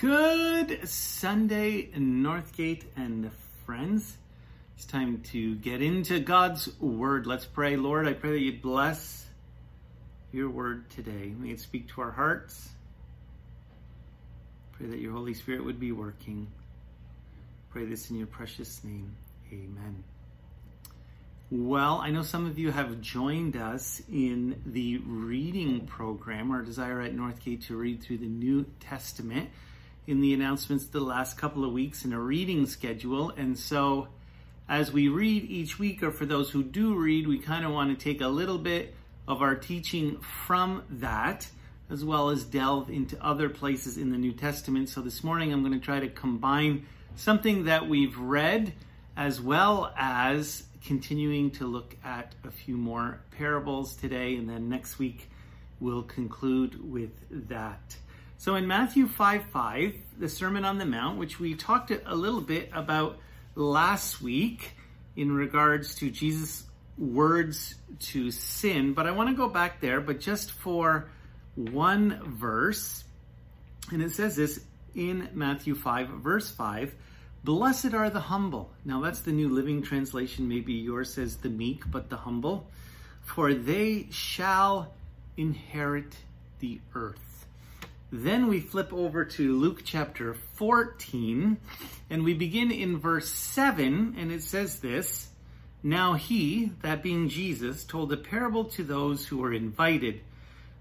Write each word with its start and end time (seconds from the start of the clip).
Good 0.00 0.88
Sunday, 0.88 1.90
Northgate 1.90 2.84
and 2.96 3.30
friends. 3.66 4.16
It's 4.74 4.86
time 4.86 5.20
to 5.32 5.56
get 5.56 5.82
into 5.82 6.20
God's 6.20 6.70
Word. 6.80 7.26
Let's 7.26 7.44
pray. 7.44 7.76
Lord, 7.76 8.08
I 8.08 8.14
pray 8.14 8.30
that 8.30 8.40
you 8.40 8.58
bless 8.62 9.26
your 10.32 10.48
Word 10.48 10.88
today. 10.88 11.34
May 11.38 11.50
it 11.50 11.60
speak 11.60 11.88
to 11.88 12.00
our 12.00 12.10
hearts. 12.10 12.70
Pray 14.72 14.86
that 14.86 15.00
your 15.00 15.12
Holy 15.12 15.34
Spirit 15.34 15.66
would 15.66 15.78
be 15.78 15.92
working. 15.92 16.46
Pray 17.68 17.84
this 17.84 18.08
in 18.08 18.16
your 18.16 18.26
precious 18.26 18.82
name. 18.82 19.14
Amen. 19.52 20.02
Well, 21.50 22.00
I 22.02 22.08
know 22.08 22.22
some 22.22 22.46
of 22.46 22.58
you 22.58 22.70
have 22.70 23.02
joined 23.02 23.54
us 23.54 24.00
in 24.10 24.62
the 24.64 24.96
reading 25.04 25.86
program, 25.86 26.52
our 26.52 26.62
desire 26.62 27.02
at 27.02 27.14
Northgate 27.14 27.66
to 27.66 27.76
read 27.76 28.02
through 28.02 28.18
the 28.18 28.28
New 28.28 28.64
Testament 28.80 29.50
in 30.06 30.20
the 30.20 30.34
announcements 30.34 30.86
the 30.86 31.00
last 31.00 31.36
couple 31.36 31.64
of 31.64 31.72
weeks 31.72 32.04
in 32.04 32.12
a 32.12 32.20
reading 32.20 32.66
schedule. 32.66 33.30
And 33.30 33.58
so 33.58 34.08
as 34.68 34.92
we 34.92 35.08
read 35.08 35.44
each 35.50 35.78
week, 35.78 36.02
or 36.02 36.10
for 36.10 36.26
those 36.26 36.50
who 36.50 36.62
do 36.62 36.94
read, 36.94 37.26
we 37.26 37.38
kind 37.38 37.64
of 37.64 37.72
want 37.72 37.96
to 37.96 38.04
take 38.04 38.20
a 38.20 38.28
little 38.28 38.58
bit 38.58 38.94
of 39.26 39.42
our 39.42 39.54
teaching 39.54 40.18
from 40.18 40.82
that, 40.90 41.48
as 41.90 42.04
well 42.04 42.30
as 42.30 42.44
delve 42.44 42.88
into 42.88 43.22
other 43.24 43.48
places 43.48 43.96
in 43.98 44.10
the 44.10 44.18
New 44.18 44.32
Testament. 44.32 44.88
So 44.88 45.00
this 45.00 45.22
morning 45.24 45.52
I'm 45.52 45.62
going 45.62 45.78
to 45.78 45.84
try 45.84 46.00
to 46.00 46.08
combine 46.08 46.86
something 47.16 47.64
that 47.64 47.88
we've 47.88 48.16
read 48.18 48.72
as 49.16 49.40
well 49.40 49.92
as 49.96 50.62
continuing 50.84 51.50
to 51.50 51.66
look 51.66 51.96
at 52.04 52.34
a 52.44 52.50
few 52.50 52.76
more 52.76 53.20
parables 53.36 53.94
today. 53.94 54.36
And 54.36 54.48
then 54.48 54.68
next 54.68 54.98
week 54.98 55.28
we'll 55.80 56.04
conclude 56.04 56.90
with 56.90 57.10
that. 57.48 57.96
So 58.40 58.54
in 58.54 58.66
Matthew 58.66 59.06
5 59.06 59.50
5, 59.52 59.94
the 60.18 60.28
Sermon 60.30 60.64
on 60.64 60.78
the 60.78 60.86
Mount, 60.86 61.18
which 61.18 61.38
we 61.38 61.54
talked 61.54 61.90
a 61.90 62.14
little 62.14 62.40
bit 62.40 62.70
about 62.72 63.18
last 63.54 64.22
week 64.22 64.72
in 65.14 65.30
regards 65.30 65.96
to 65.96 66.10
Jesus' 66.10 66.64
words 66.96 67.74
to 67.98 68.30
sin, 68.30 68.94
but 68.94 69.06
I 69.06 69.10
want 69.10 69.28
to 69.28 69.34
go 69.34 69.46
back 69.46 69.82
there, 69.82 70.00
but 70.00 70.20
just 70.20 70.52
for 70.52 71.10
one 71.54 72.18
verse. 72.24 73.04
And 73.92 74.00
it 74.00 74.12
says 74.12 74.36
this 74.36 74.64
in 74.94 75.28
Matthew 75.34 75.74
5, 75.74 76.08
verse 76.08 76.50
5 76.50 76.94
Blessed 77.44 77.92
are 77.92 78.08
the 78.08 78.20
humble. 78.20 78.70
Now 78.86 79.02
that's 79.02 79.20
the 79.20 79.32
New 79.32 79.50
Living 79.50 79.82
Translation. 79.82 80.48
Maybe 80.48 80.72
yours 80.72 81.12
says 81.12 81.36
the 81.36 81.50
meek, 81.50 81.82
but 81.90 82.08
the 82.08 82.16
humble. 82.16 82.70
For 83.20 83.52
they 83.52 84.06
shall 84.10 84.94
inherit 85.36 86.16
the 86.60 86.80
earth. 86.94 87.29
Then 88.12 88.48
we 88.48 88.58
flip 88.58 88.92
over 88.92 89.24
to 89.24 89.56
Luke 89.56 89.82
chapter 89.84 90.34
14, 90.54 91.56
and 92.10 92.24
we 92.24 92.34
begin 92.34 92.72
in 92.72 92.98
verse 92.98 93.28
7, 93.28 94.16
and 94.18 94.32
it 94.32 94.42
says 94.42 94.80
this 94.80 95.28
Now 95.84 96.14
he, 96.14 96.72
that 96.82 97.04
being 97.04 97.28
Jesus, 97.28 97.84
told 97.84 98.12
a 98.12 98.16
parable 98.16 98.64
to 98.64 98.82
those 98.82 99.26
who 99.26 99.38
were 99.38 99.54
invited. 99.54 100.22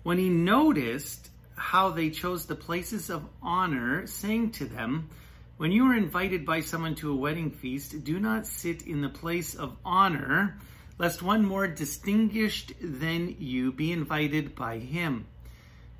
When 0.02 0.18
he 0.18 0.30
noticed 0.30 1.30
how 1.56 1.92
they 1.92 2.10
chose 2.10 2.48
the 2.48 2.56
places 2.56 3.12
of 3.12 3.30
honor, 3.44 4.08
saying 4.08 4.54
to 4.54 4.66
them, 4.66 5.10
When 5.58 5.72
you 5.72 5.86
are 5.86 5.96
invited 5.96 6.48
by 6.48 6.62
someone 6.62 6.96
to 6.96 7.12
a 7.12 7.16
wedding 7.16 7.52
feast, 7.52 8.04
do 8.04 8.20
not 8.20 8.48
sit 8.48 8.88
in 8.88 9.02
the 9.02 9.10
place 9.10 9.54
of 9.54 9.78
honor, 9.86 10.58
lest 10.98 11.22
one 11.22 11.46
more 11.46 11.68
distinguished 11.68 12.74
than 12.82 13.36
you 13.38 13.72
be 13.72 13.92
invited 13.92 14.56
by 14.56 14.80
him. 14.80 15.28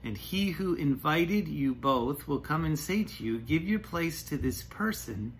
And 0.04 0.18
he 0.18 0.52
who 0.52 0.76
invited 0.76 1.48
you 1.48 1.76
both 1.76 2.28
will 2.28 2.40
come 2.40 2.64
and 2.64 2.80
say 2.80 3.04
to 3.04 3.24
you, 3.24 3.40
Give 3.40 3.68
your 3.68 3.80
place 3.80 4.24
to 4.24 4.38
this 4.38 4.64
person, 4.64 5.34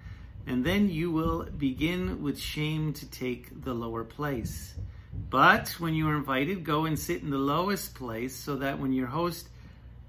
and 0.46 0.66
then 0.66 0.90
you 0.90 1.12
will 1.12 1.46
begin 1.46 2.22
with 2.22 2.40
shame 2.40 2.94
to 2.94 3.10
take 3.10 3.64
the 3.64 3.74
lower 3.74 4.04
place. 4.04 4.76
But 5.30 5.70
when 5.80 5.94
you 5.94 6.10
are 6.10 6.16
invited, 6.16 6.64
go 6.64 6.86
and 6.86 7.00
sit 7.00 7.22
in 7.22 7.30
the 7.30 7.38
lowest 7.38 7.96
place, 7.96 8.36
so 8.36 8.58
that 8.58 8.80
when 8.80 8.94
your 8.94 9.08
host 9.08 9.50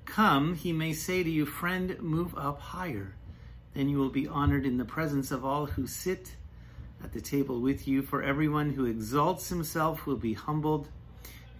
come, 0.04 0.54
he 0.54 0.72
may 0.72 0.92
say 0.92 1.22
to 1.22 1.30
you, 1.30 1.46
Friend, 1.46 2.00
move 2.00 2.34
up 2.36 2.60
higher. 2.60 3.14
Then 3.74 3.88
you 3.88 3.98
will 3.98 4.10
be 4.10 4.26
honored 4.26 4.66
in 4.66 4.78
the 4.78 4.84
presence 4.84 5.30
of 5.30 5.44
all 5.44 5.66
who 5.66 5.86
sit 5.86 6.34
at 7.02 7.12
the 7.12 7.20
table 7.20 7.60
with 7.60 7.86
you. 7.86 8.02
For 8.02 8.22
everyone 8.22 8.70
who 8.70 8.84
exalts 8.86 9.48
himself 9.48 10.06
will 10.06 10.16
be 10.16 10.34
humbled, 10.34 10.88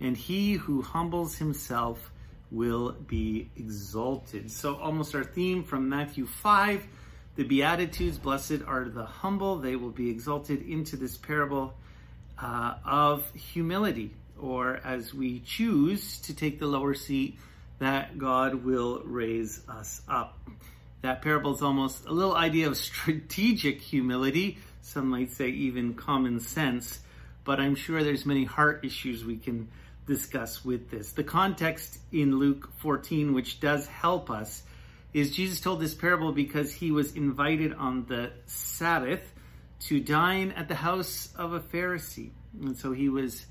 and 0.01 0.17
he 0.17 0.55
who 0.55 0.83
humbles 0.83 1.37
himself 1.37 2.11
will 2.51 2.93
be 2.93 3.51
exalted. 3.57 4.51
So, 4.51 4.77
almost 4.77 5.15
our 5.15 5.25
theme 5.25 5.65
from 5.65 5.89
Matthew 5.89 6.27
5 6.27 6.87
the 7.37 7.45
Beatitudes, 7.45 8.19
blessed 8.19 8.61
are 8.67 8.89
the 8.89 9.05
humble, 9.05 9.57
they 9.57 9.77
will 9.77 9.93
be 9.93 10.11
exalted 10.11 10.61
into 10.61 10.97
this 10.97 11.17
parable 11.17 11.73
uh, 12.39 12.75
of 12.85 13.33
humility, 13.33 14.13
or 14.39 14.81
as 14.85 15.15
we 15.15 15.41
choose 15.41 16.19
to 16.19 16.35
take 16.35 16.59
the 16.59 16.67
lower 16.67 16.93
seat, 16.93 17.39
that 17.79 18.19
God 18.19 18.65
will 18.65 19.03
raise 19.05 19.63
us 19.69 20.03
up. 20.09 20.39
That 21.03 21.23
parable 21.23 21.55
is 21.55 21.63
almost 21.63 22.05
a 22.05 22.13
little 22.13 22.35
idea 22.35 22.67
of 22.67 22.77
strategic 22.77 23.81
humility, 23.81 24.59
some 24.83 25.09
might 25.09 25.31
say 25.31 25.49
even 25.49 25.95
common 25.95 26.41
sense, 26.41 26.99
but 27.45 27.61
I'm 27.61 27.75
sure 27.75 28.03
there's 28.03 28.27
many 28.27 28.45
heart 28.45 28.85
issues 28.85 29.25
we 29.25 29.37
can 29.39 29.69
discuss 30.11 30.65
with 30.65 30.91
this. 30.91 31.13
The 31.13 31.23
context 31.23 31.99
in 32.11 32.39
Luke 32.39 32.69
14, 32.79 33.33
which 33.33 33.61
does 33.61 33.87
help 33.87 34.29
us, 34.29 34.65
is 35.15 35.31
Jesus 35.31 35.61
told 35.61 35.81
this 35.81 35.95
parable 35.95 36.33
because 36.33 36.73
he 36.73 36.91
was 36.91 37.15
invited 37.15 37.73
on 37.73 38.07
the 38.07 38.33
Sabbath 38.47 39.23
to 39.87 40.01
dine 40.01 40.51
at 40.53 40.67
the 40.67 40.75
house 40.75 41.33
of 41.37 41.53
a 41.53 41.61
Pharisee. 41.61 42.31
And 42.61 42.77
so 42.77 42.93
he 42.93 43.09
was 43.09 43.47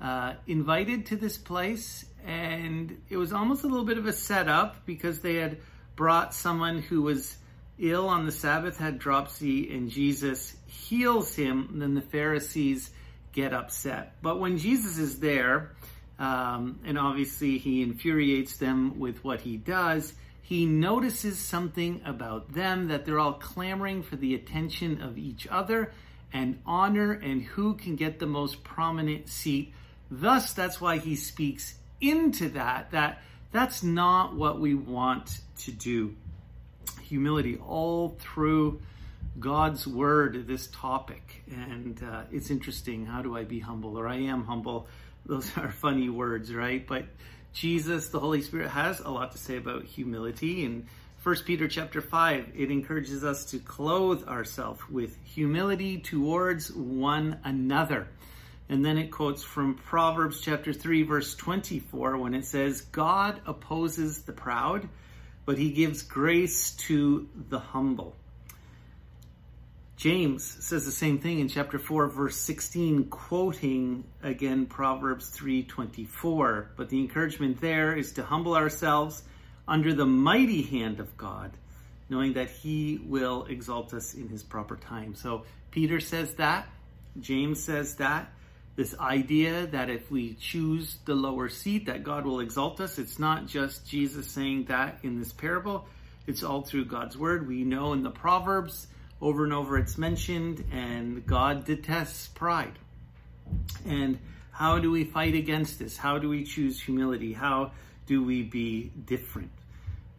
uh, 0.00 0.34
invited 0.46 1.06
to 1.06 1.16
this 1.16 1.36
place, 1.36 2.04
and 2.24 2.96
it 3.10 3.16
was 3.16 3.32
almost 3.32 3.64
a 3.64 3.66
little 3.66 3.84
bit 3.84 3.98
of 3.98 4.06
a 4.06 4.12
setup 4.12 4.86
because 4.86 5.18
they 5.18 5.34
had 5.34 5.58
brought 5.96 6.32
someone 6.32 6.78
who 6.80 7.02
was 7.02 7.36
ill 7.78 8.08
on 8.08 8.24
the 8.24 8.32
Sabbath, 8.32 8.78
had 8.78 9.00
dropsy, 9.00 9.74
and 9.74 9.90
Jesus 9.90 10.56
heals 10.66 11.34
him. 11.34 11.70
Then 11.74 11.94
the 11.94 12.02
Pharisees 12.02 12.90
get 13.32 13.52
upset. 13.52 14.14
But 14.22 14.38
when 14.38 14.58
Jesus 14.58 14.96
is 14.96 15.18
there, 15.18 15.72
um, 16.18 16.80
and 16.84 16.98
obviously 16.98 17.58
he 17.58 17.82
infuriates 17.82 18.56
them 18.56 18.98
with 18.98 19.24
what 19.24 19.40
he 19.40 19.56
does. 19.56 20.12
He 20.42 20.66
notices 20.66 21.38
something 21.38 22.02
about 22.04 22.52
them 22.52 22.88
that 22.88 23.04
they're 23.04 23.18
all 23.18 23.34
clamoring 23.34 24.02
for 24.02 24.16
the 24.16 24.34
attention 24.34 25.00
of 25.00 25.16
each 25.16 25.46
other 25.46 25.92
and 26.32 26.60
honor 26.66 27.12
and 27.12 27.42
who 27.42 27.74
can 27.74 27.96
get 27.96 28.18
the 28.18 28.26
most 28.26 28.62
prominent 28.62 29.28
seat. 29.28 29.72
Thus, 30.10 30.52
that's 30.52 30.80
why 30.80 30.98
he 30.98 31.16
speaks 31.16 31.74
into 32.00 32.50
that, 32.50 32.90
that 32.90 33.22
that's 33.52 33.82
not 33.82 34.34
what 34.34 34.60
we 34.60 34.74
want 34.74 35.38
to 35.60 35.72
do. 35.72 36.14
Humility 37.02 37.56
all 37.56 38.16
through 38.18 38.82
God's 39.38 39.86
word, 39.86 40.46
this 40.46 40.66
topic. 40.68 41.42
And 41.50 42.02
uh, 42.02 42.22
it's 42.30 42.50
interesting. 42.50 43.06
How 43.06 43.22
do 43.22 43.36
I 43.36 43.44
be 43.44 43.60
humble? 43.60 43.98
Or 43.98 44.08
I 44.08 44.16
am 44.16 44.44
humble 44.44 44.88
those 45.26 45.50
are 45.56 45.70
funny 45.70 46.08
words, 46.08 46.54
right? 46.54 46.86
But 46.86 47.06
Jesus, 47.52 48.08
the 48.08 48.20
Holy 48.20 48.42
Spirit, 48.42 48.70
has 48.70 49.00
a 49.00 49.10
lot 49.10 49.32
to 49.32 49.38
say 49.38 49.56
about 49.56 49.84
humility. 49.84 50.64
In 50.64 50.86
1 51.22 51.36
Peter 51.46 51.68
chapter 51.68 52.00
5, 52.00 52.52
it 52.56 52.70
encourages 52.70 53.24
us 53.24 53.46
to 53.46 53.58
clothe 53.58 54.26
ourselves 54.28 54.80
with 54.90 55.16
humility 55.24 55.98
towards 55.98 56.72
one 56.72 57.38
another. 57.44 58.08
And 58.68 58.84
then 58.84 58.98
it 58.98 59.10
quotes 59.10 59.42
from 59.42 59.74
Proverbs 59.74 60.40
chapter 60.40 60.72
3, 60.72 61.02
verse 61.02 61.34
24, 61.34 62.16
when 62.16 62.34
it 62.34 62.46
says, 62.46 62.80
God 62.80 63.40
opposes 63.46 64.22
the 64.22 64.32
proud, 64.32 64.88
but 65.44 65.58
he 65.58 65.70
gives 65.70 66.02
grace 66.02 66.72
to 66.88 67.28
the 67.48 67.58
humble. 67.58 68.16
James 69.96 70.44
says 70.44 70.84
the 70.84 70.90
same 70.90 71.18
thing 71.18 71.38
in 71.38 71.48
chapter 71.48 71.78
4 71.78 72.08
verse 72.08 72.36
16 72.36 73.04
quoting 73.04 74.04
again 74.22 74.66
Proverbs 74.66 75.30
3:24 75.30 76.66
but 76.76 76.88
the 76.88 76.98
encouragement 76.98 77.60
there 77.60 77.96
is 77.96 78.12
to 78.12 78.24
humble 78.24 78.56
ourselves 78.56 79.22
under 79.68 79.94
the 79.94 80.04
mighty 80.04 80.62
hand 80.62 80.98
of 80.98 81.16
God 81.16 81.52
knowing 82.08 82.34
that 82.34 82.50
he 82.50 83.00
will 83.04 83.44
exalt 83.46 83.94
us 83.94 84.14
in 84.14 84.28
his 84.28 84.42
proper 84.42 84.76
time. 84.76 85.14
So 85.14 85.44
Peter 85.70 86.00
says 86.00 86.34
that, 86.34 86.68
James 87.20 87.62
says 87.62 87.96
that, 87.96 88.30
this 88.76 88.98
idea 88.98 89.66
that 89.68 89.88
if 89.88 90.10
we 90.10 90.34
choose 90.34 90.98
the 91.04 91.14
lower 91.14 91.48
seat 91.48 91.86
that 91.86 92.02
God 92.02 92.26
will 92.26 92.40
exalt 92.40 92.80
us. 92.80 92.98
It's 92.98 93.20
not 93.20 93.46
just 93.46 93.86
Jesus 93.86 94.26
saying 94.28 94.64
that 94.64 94.98
in 95.04 95.18
this 95.18 95.32
parable. 95.32 95.86
It's 96.26 96.42
all 96.42 96.62
through 96.62 96.86
God's 96.86 97.16
word. 97.16 97.46
We 97.46 97.62
know 97.62 97.92
in 97.92 98.02
the 98.02 98.10
Proverbs 98.10 98.88
over 99.24 99.42
and 99.42 99.54
over 99.54 99.78
it's 99.78 99.96
mentioned, 99.96 100.62
and 100.70 101.26
God 101.26 101.64
detests 101.64 102.28
pride. 102.28 102.78
And 103.86 104.18
how 104.50 104.78
do 104.78 104.90
we 104.90 105.04
fight 105.04 105.34
against 105.34 105.78
this? 105.78 105.96
How 105.96 106.18
do 106.18 106.28
we 106.28 106.44
choose 106.44 106.78
humility? 106.78 107.32
How 107.32 107.72
do 108.06 108.22
we 108.22 108.42
be 108.42 108.92
different? 109.06 109.50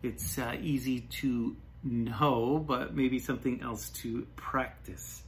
It's 0.02 0.40
uh, 0.40 0.58
easy 0.60 1.02
to 1.22 1.56
know, 1.84 2.58
but 2.58 2.96
maybe 2.96 3.20
something 3.20 3.62
else 3.62 3.90
to 4.02 4.26
practice. 4.36 5.22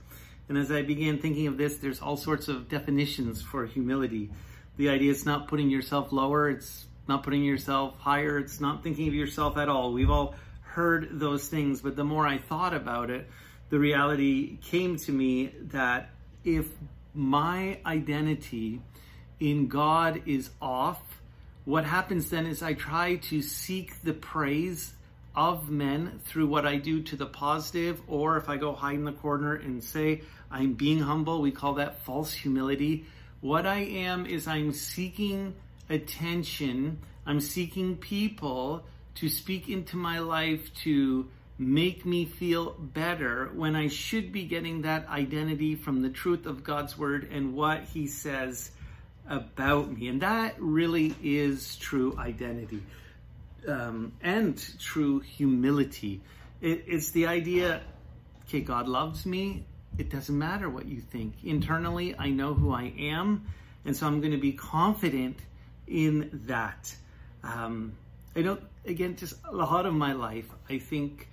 And 0.50 0.57
as 0.57 0.71
I 0.71 0.81
began 0.81 1.19
thinking 1.19 1.45
of 1.45 1.57
this, 1.57 1.77
there's 1.77 2.01
all 2.01 2.18
sorts 2.18 2.47
of 2.47 2.69
definitions 2.69 3.44
for 3.44 3.68
humility. 3.68 4.31
The 4.77 4.89
idea 4.89 5.12
is 5.12 5.23
not 5.23 5.47
putting 5.47 5.69
yourself 5.69 6.12
lower, 6.12 6.50
it's 6.50 6.88
not 7.07 7.21
putting 7.21 7.44
yourself 7.44 8.00
higher, 8.00 8.39
it's 8.39 8.59
not 8.59 8.81
thinking 8.81 9.07
of 9.07 9.13
yourself 9.13 9.56
at 9.56 9.69
all. 9.69 9.94
We've 9.94 10.09
all 10.09 10.33
heard 10.63 11.09
those 11.12 11.47
things, 11.47 11.81
but 11.81 11.95
the 11.95 12.03
more 12.03 12.25
I 12.25 12.39
thought 12.39 12.73
about 12.73 13.12
it, 13.12 13.30
the 13.69 13.79
reality 13.79 14.57
came 14.57 14.97
to 14.97 15.11
me 15.11 15.53
that 15.71 16.09
if 16.43 16.67
my 17.13 17.79
identity 17.85 18.81
in 19.39 19.67
God 19.67 20.21
is 20.25 20.49
off, 20.61 21.01
what 21.65 21.83
happens 21.83 22.29
then 22.29 22.45
is 22.45 22.63
I 22.63 22.73
try 22.73 23.15
to 23.15 23.41
seek 23.41 24.01
the 24.01 24.13
praise 24.13 24.93
of 25.35 25.69
men 25.69 26.19
through 26.25 26.47
what 26.47 26.65
I 26.65 26.77
do 26.77 27.01
to 27.03 27.15
the 27.15 27.25
positive, 27.25 28.01
or 28.07 28.37
if 28.37 28.49
I 28.49 28.57
go 28.57 28.73
hide 28.73 28.95
in 28.95 29.03
the 29.03 29.11
corner 29.11 29.53
and 29.53 29.83
say 29.83 30.21
I'm 30.49 30.73
being 30.73 30.99
humble, 30.99 31.41
we 31.41 31.51
call 31.51 31.73
that 31.73 31.99
false 32.05 32.33
humility. 32.33 33.05
What 33.41 33.67
I 33.67 33.79
am 33.79 34.25
is 34.25 34.47
I'm 34.47 34.71
seeking 34.71 35.53
attention, 35.89 36.99
I'm 37.25 37.39
seeking 37.39 37.97
people 37.97 38.83
to 39.15 39.29
speak 39.29 39.69
into 39.69 39.97
my 39.97 40.19
life 40.19 40.73
to 40.83 41.27
make 41.59 42.06
me 42.06 42.25
feel 42.25 42.74
better 42.74 43.50
when 43.56 43.75
I 43.75 43.88
should 43.88 44.31
be 44.31 44.44
getting 44.44 44.83
that 44.83 45.07
identity 45.07 45.75
from 45.75 46.01
the 46.01 46.09
truth 46.09 46.45
of 46.45 46.63
God's 46.63 46.98
word 46.98 47.30
and 47.31 47.56
what 47.56 47.83
he 47.83 48.07
says 48.07 48.71
about 49.27 49.92
me. 49.92 50.07
And 50.07 50.21
that 50.21 50.56
really 50.59 51.15
is 51.24 51.75
true 51.77 52.15
identity 52.18 52.83
um, 53.68 54.13
and 54.21 54.63
true 54.80 55.19
humility. 55.19 56.21
It, 56.62 56.86
it's 56.88 57.12
the 57.12 57.27
idea, 57.27 57.81
okay, 58.48 58.62
God 58.62 58.88
loves 58.88 59.25
me. 59.25 59.65
It 59.98 60.09
doesn't 60.09 60.38
matter 60.38 60.69
what 60.69 60.86
you 60.86 61.01
think. 61.01 61.33
Internally, 61.44 62.15
I 62.18 62.30
know 62.30 62.54
who 62.54 62.71
I 62.71 62.94
am, 63.00 63.48
and 63.83 63.95
so 63.95 64.06
I'm 64.06 64.21
going 64.21 64.33
to 64.33 64.38
be 64.38 64.54
confident 64.54 65.39
in 65.88 66.42
that. 66.45 66.95
Um, 67.44 67.94
I 68.36 68.44
don't, 68.44 68.62
again, 68.86 69.15
just 69.15 69.33
a 69.44 69.56
lot 69.56 69.88
of 69.88 69.94
my 69.94 70.13
life, 70.13 70.45
I 70.69 70.77
think 70.77 71.27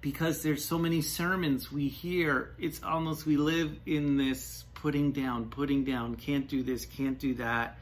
because 0.00 0.42
there's 0.42 0.64
so 0.64 0.78
many 0.78 1.02
sermons 1.02 1.72
we 1.72 1.88
hear, 1.88 2.54
it's 2.58 2.82
almost 2.82 3.26
we 3.26 3.36
live 3.36 3.76
in 3.86 4.16
this 4.16 4.64
putting 4.74 5.12
down, 5.12 5.50
putting 5.50 5.84
down, 5.84 6.14
can't 6.14 6.48
do 6.48 6.62
this, 6.62 6.86
can't 6.86 7.18
do 7.18 7.34
that. 7.34 7.78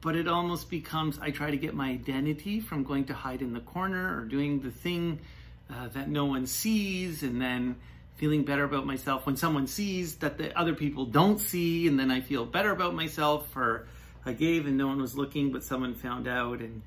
But 0.00 0.14
it 0.14 0.28
almost 0.28 0.70
becomes 0.70 1.18
I 1.18 1.30
try 1.30 1.50
to 1.50 1.56
get 1.56 1.74
my 1.74 1.90
identity 1.90 2.60
from 2.60 2.84
going 2.84 3.06
to 3.06 3.14
hide 3.14 3.42
in 3.42 3.52
the 3.54 3.60
corner 3.60 4.18
or 4.18 4.24
doing 4.24 4.60
the 4.60 4.70
thing 4.70 5.18
uh, 5.68 5.88
that 5.88 6.08
no 6.08 6.26
one 6.26 6.46
sees 6.46 7.24
and 7.24 7.40
then 7.40 7.76
feeling 8.14 8.44
better 8.44 8.64
about 8.64 8.86
myself 8.86 9.26
when 9.26 9.36
someone 9.36 9.66
sees 9.66 10.16
that 10.16 10.38
the 10.38 10.56
other 10.56 10.74
people 10.74 11.06
don't 11.06 11.38
see 11.38 11.88
and 11.88 11.98
then 11.98 12.10
I 12.10 12.20
feel 12.20 12.46
better 12.46 12.70
about 12.70 12.94
myself 12.94 13.54
or 13.56 13.88
I 14.24 14.32
gave 14.32 14.66
and 14.66 14.78
no 14.78 14.86
one 14.86 15.00
was 15.00 15.16
looking 15.16 15.52
but 15.52 15.64
someone 15.64 15.94
found 15.94 16.28
out 16.28 16.60
and 16.60 16.82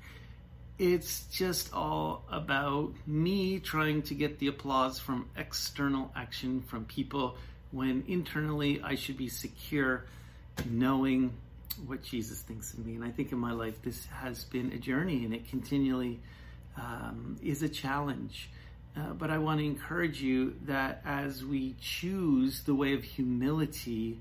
it's 0.80 1.26
just 1.26 1.74
all 1.74 2.24
about 2.32 2.94
me 3.06 3.58
trying 3.58 4.00
to 4.00 4.14
get 4.14 4.38
the 4.38 4.46
applause 4.46 4.98
from 4.98 5.28
external 5.36 6.10
action 6.16 6.62
from 6.62 6.86
people 6.86 7.36
when 7.70 8.02
internally 8.08 8.80
I 8.82 8.94
should 8.94 9.18
be 9.18 9.28
secure 9.28 10.06
knowing 10.64 11.34
what 11.84 12.02
Jesus 12.02 12.40
thinks 12.40 12.72
of 12.72 12.86
me. 12.86 12.94
And 12.94 13.04
I 13.04 13.10
think 13.10 13.30
in 13.30 13.38
my 13.38 13.52
life, 13.52 13.82
this 13.82 14.06
has 14.06 14.44
been 14.44 14.72
a 14.72 14.78
journey 14.78 15.26
and 15.26 15.34
it 15.34 15.50
continually 15.50 16.18
um, 16.78 17.36
is 17.42 17.62
a 17.62 17.68
challenge. 17.68 18.48
Uh, 18.96 19.12
but 19.12 19.28
I 19.28 19.36
want 19.36 19.60
to 19.60 19.66
encourage 19.66 20.22
you 20.22 20.54
that 20.62 21.02
as 21.04 21.44
we 21.44 21.74
choose 21.78 22.62
the 22.62 22.74
way 22.74 22.94
of 22.94 23.04
humility, 23.04 24.18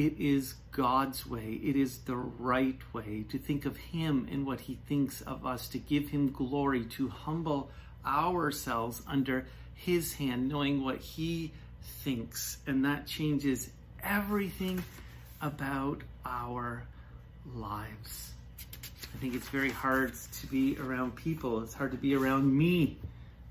it 0.00 0.18
is 0.18 0.54
God's 0.72 1.26
way. 1.26 1.60
It 1.62 1.76
is 1.76 1.98
the 1.98 2.16
right 2.16 2.78
way 2.94 3.24
to 3.28 3.38
think 3.38 3.66
of 3.66 3.76
Him 3.76 4.26
and 4.32 4.46
what 4.46 4.60
He 4.60 4.78
thinks 4.88 5.20
of 5.20 5.44
us, 5.44 5.68
to 5.68 5.78
give 5.78 6.08
Him 6.08 6.32
glory, 6.32 6.86
to 6.96 7.08
humble 7.08 7.70
ourselves 8.06 9.02
under 9.06 9.46
His 9.74 10.14
hand, 10.14 10.48
knowing 10.48 10.82
what 10.82 10.98
He 10.98 11.52
thinks. 12.02 12.56
And 12.66 12.86
that 12.86 13.06
changes 13.06 13.68
everything 14.02 14.82
about 15.42 16.00
our 16.24 16.84
lives. 17.54 18.32
I 19.14 19.18
think 19.18 19.34
it's 19.34 19.48
very 19.48 19.70
hard 19.70 20.14
to 20.14 20.46
be 20.46 20.78
around 20.78 21.14
people. 21.14 21.62
It's 21.62 21.74
hard 21.74 21.90
to 21.90 21.98
be 21.98 22.14
around 22.14 22.56
me 22.56 22.96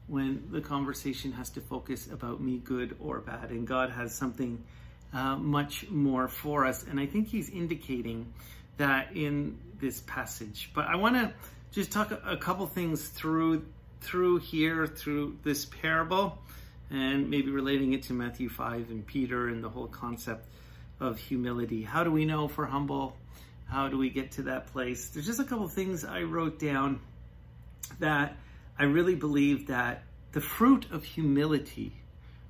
when 0.07 0.47
the 0.51 0.61
conversation 0.61 1.31
has 1.33 1.51
to 1.51 1.61
focus 1.61 2.07
about 2.11 2.41
me, 2.41 2.57
good 2.57 2.95
or 2.99 3.19
bad. 3.19 3.51
And 3.51 3.67
God 3.67 3.91
has 3.91 4.15
something 4.15 4.63
uh, 5.13 5.35
much 5.35 5.89
more 5.89 6.27
for 6.27 6.65
us. 6.65 6.83
And 6.83 6.99
I 6.99 7.05
think 7.05 7.27
He's 7.27 7.49
indicating 7.49 8.33
that 8.77 9.15
in 9.15 9.57
this 9.79 10.01
passage. 10.01 10.71
But 10.73 10.87
I 10.87 10.95
want 10.95 11.15
to 11.15 11.33
just 11.71 11.91
talk 11.91 12.11
a, 12.11 12.21
a 12.25 12.37
couple 12.37 12.65
things 12.67 13.07
through 13.07 13.65
through 14.01 14.37
here, 14.37 14.87
through 14.87 15.37
this 15.43 15.65
parable, 15.65 16.37
and 16.89 17.29
maybe 17.29 17.51
relating 17.51 17.93
it 17.93 18.03
to 18.03 18.13
Matthew 18.13 18.47
5 18.47 18.89
and 18.89 19.05
Peter 19.05 19.49
and 19.49 19.63
the 19.63 19.69
whole 19.69 19.87
concept 19.87 20.47
of 20.99 21.17
humility. 21.17 21.83
How 21.83 22.03
do 22.03 22.11
we 22.11 22.25
know 22.25 22.45
if 22.45 22.57
we're 22.57 22.65
humble? 22.65 23.15
How 23.67 23.87
do 23.87 23.97
we 23.97 24.09
get 24.09 24.31
to 24.33 24.43
that 24.43 24.67
place? 24.67 25.09
There's 25.09 25.25
just 25.25 25.39
a 25.39 25.43
couple 25.43 25.67
things 25.67 26.03
I 26.03 26.23
wrote 26.23 26.59
down 26.59 27.01
that 27.99 28.35
I 28.77 28.83
really 28.83 29.15
believe 29.15 29.67
that 29.67 30.03
the 30.31 30.41
fruit 30.41 30.87
of 30.91 31.03
humility, 31.03 31.93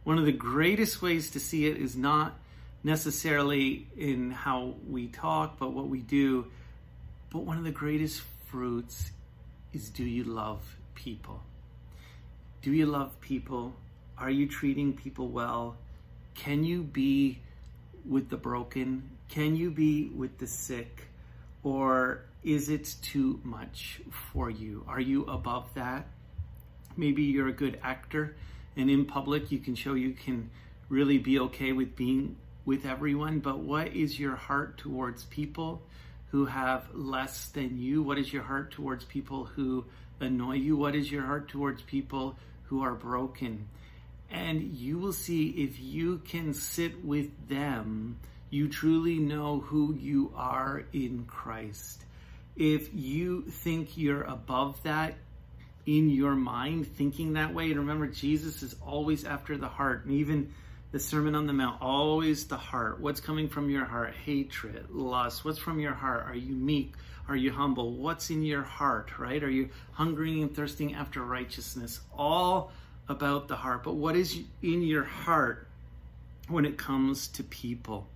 one 0.04 0.18
of 0.18 0.26
the 0.26 0.32
greatest 0.32 1.02
ways 1.02 1.32
to 1.32 1.40
see 1.40 1.66
it 1.66 1.78
is 1.78 1.96
not 1.96 2.38
necessarily 2.84 3.88
in 3.98 4.32
how 4.32 4.76
we 4.88 5.08
talk, 5.08 5.58
but 5.60 5.74
what 5.74 5.88
we 5.88 6.00
do. 6.00 6.48
But 7.32 7.40
one 7.40 7.58
of 7.58 7.64
the 7.64 7.72
greatest 7.72 8.22
fruits 8.48 9.12
is 9.74 9.90
do 9.90 10.04
you 10.04 10.24
love 10.24 10.62
people? 10.96 11.44
Do 12.62 12.72
you 12.72 12.86
love 12.86 13.20
people? 13.22 13.74
Are 14.18 14.30
you 14.30 14.48
treating 14.48 14.94
people 14.94 15.30
well? 15.30 15.78
Can 16.36 16.64
you 16.64 16.84
be 16.84 17.40
with 18.06 18.30
the 18.30 18.38
broken? 18.38 19.10
Can 19.30 19.56
you 19.56 19.72
be 19.72 20.10
with 20.10 20.38
the 20.38 20.48
sick? 20.48 21.08
Or 21.64 22.26
is 22.44 22.70
it 22.70 22.96
too 23.02 23.40
much 23.44 24.02
for 24.32 24.50
you? 24.50 24.84
Are 24.88 25.02
you 25.02 25.26
above 25.26 25.74
that? 25.76 26.08
Maybe 26.98 27.24
you're 27.24 27.50
a 27.50 27.54
good 27.54 27.80
actor 27.84 28.36
and 28.76 28.90
in 28.90 29.06
public 29.06 29.52
you 29.52 29.60
can 29.60 29.76
show 29.76 29.94
you 29.94 30.12
can 30.14 30.50
really 30.88 31.18
be 31.18 31.40
okay 31.40 31.72
with 31.72 31.96
being 31.96 32.36
with 32.70 32.86
everyone, 32.86 33.40
but 33.40 33.58
what 33.58 33.88
is 33.96 34.20
your 34.20 34.36
heart 34.36 34.78
towards 34.78 35.24
people 35.24 35.82
who 36.30 36.46
have 36.46 36.88
less 36.94 37.48
than 37.48 37.80
you? 37.80 38.04
What 38.04 38.20
is 38.20 38.32
your 38.32 38.44
heart 38.44 38.70
towards 38.70 39.04
people 39.04 39.46
who 39.46 39.86
annoy 40.20 40.58
you? 40.58 40.78
What 40.78 40.94
is 40.94 41.12
your 41.12 41.24
heart 41.24 41.48
towards 41.48 41.82
people 41.82 42.38
who 42.66 42.84
are 42.84 42.94
broken? 42.94 43.68
And 44.30 44.62
you 44.62 45.00
will 45.00 45.14
see 45.14 45.48
if 45.50 45.80
you 45.80 46.20
can 46.20 46.54
sit 46.54 47.04
with 47.04 47.32
them, 47.48 48.20
you 48.52 48.68
truly 48.68 49.18
know 49.18 49.62
who 49.62 49.96
you 49.96 50.32
are 50.36 50.84
in 50.94 51.26
Christ. 51.26 52.04
If 52.56 52.94
you 52.94 53.50
think 53.50 53.98
you're 53.98 54.22
above 54.22 54.84
that 54.84 55.16
in 55.88 56.12
your 56.12 56.36
mind, 56.36 56.86
thinking 56.96 57.34
that 57.34 57.52
way, 57.52 57.72
and 57.72 57.80
remember, 57.80 58.06
Jesus 58.06 58.62
is 58.62 58.76
always 58.86 59.26
after 59.26 59.58
the 59.58 59.70
heart, 59.70 60.06
and 60.06 60.14
even 60.14 60.54
the 60.92 61.00
Sermon 61.00 61.36
on 61.36 61.46
the 61.46 61.54
Mount, 61.54 61.82
always 61.82 62.48
the 62.48 62.58
heart. 62.58 63.00
What's 63.00 63.22
coming 63.22 63.48
from 63.48 63.70
your 63.70 63.86
heart? 63.86 64.16
Hatred, 64.26 64.90
lust. 64.90 65.46
What's 65.46 65.60
from 65.60 65.80
your 65.80 65.94
heart? 65.94 66.26
Are 66.26 66.36
you 66.36 66.56
meek? 66.56 66.94
Are 67.28 67.36
you 67.36 67.52
humble? 67.52 67.94
What's 67.94 68.32
in 68.32 68.42
your 68.42 68.64
heart, 68.64 69.20
right? 69.20 69.44
Are 69.44 69.50
you 69.50 69.70
hungering 69.92 70.42
and 70.42 70.56
thirsting 70.56 70.96
after 70.96 71.24
righteousness? 71.24 72.00
All 72.18 72.72
about 73.08 73.48
the 73.48 73.56
heart, 73.56 73.84
but 73.84 73.94
what 73.94 74.16
is 74.16 74.40
in 74.64 74.82
your 74.82 75.04
heart 75.04 75.68
when 76.48 76.66
it 76.66 76.78
comes 76.78 77.28
to 77.28 77.44
people? 77.44 78.08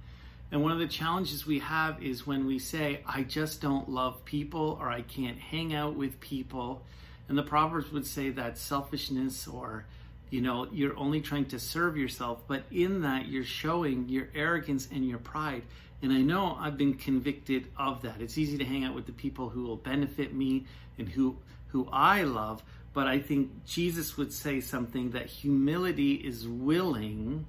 And 0.52 0.64
one 0.64 0.72
of 0.72 0.80
the 0.80 0.88
challenges 0.88 1.46
we 1.46 1.60
have 1.60 2.02
is 2.02 2.26
when 2.26 2.46
we 2.48 2.58
say, 2.58 3.02
I 3.08 3.24
just 3.24 3.62
don't 3.62 3.90
love 3.90 4.26
people 4.26 4.78
or 4.80 4.90
I 4.90 5.02
can't 5.02 5.38
hang 5.38 5.74
out 5.76 5.96
with 5.96 6.20
people. 6.20 6.84
And 7.28 7.38
the 7.38 7.44
Proverbs 7.44 7.92
would 7.92 8.06
say 8.06 8.30
that 8.32 8.58
selfishness 8.58 9.48
or, 9.48 9.86
you 10.34 10.42
know, 10.42 10.68
you're 10.72 10.98
only 10.98 11.22
trying 11.22 11.46
to 11.46 11.60
serve 11.60 11.96
yourself. 11.96 12.42
But 12.48 12.64
in 12.72 13.02
that, 13.04 13.28
you're 13.28 13.44
showing 13.44 14.10
your 14.10 14.30
arrogance 14.34 14.88
and 14.92 15.08
your 15.08 15.20
pride. 15.20 15.62
And 16.02 16.12
I 16.12 16.22
know 16.22 16.58
I've 16.60 16.76
been 16.76 16.96
convicted 16.96 17.68
of 17.78 18.02
that. 18.02 18.20
It's 18.20 18.40
easy 18.40 18.58
to 18.58 18.66
hang 18.66 18.84
out 18.84 18.96
with 18.96 19.06
the 19.06 19.12
people 19.12 19.50
who 19.50 19.62
will 19.62 19.76
benefit 19.76 20.34
me 20.34 20.66
and 20.98 21.08
who, 21.08 21.38
who 21.68 21.88
I 21.92 22.24
love. 22.24 22.64
But 22.94 23.06
I 23.06 23.20
think 23.20 23.64
Jesus 23.66 24.18
would 24.18 24.34
say 24.34 24.60
something 24.60 25.12
that 25.12 25.28
humility 25.28 26.14
is 26.14 26.48
willing 26.48 27.46